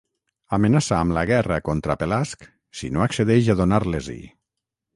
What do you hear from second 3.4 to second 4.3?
a donar-les-hi.